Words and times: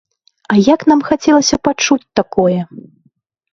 А 0.53 0.55
як 0.67 0.81
нам 0.91 1.03
хацелася 1.09 1.61
пачуць 1.69 2.09
такое! 2.23 2.59